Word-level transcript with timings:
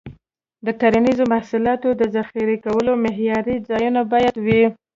د 0.65 0.67
کرنیزو 0.81 1.23
محصولاتو 1.33 1.89
د 1.99 2.01
ذخیره 2.15 2.55
کولو 2.65 2.91
معیاري 3.03 3.57
ځایونه 3.69 4.01
باید 4.13 4.35
وي. 4.45 4.63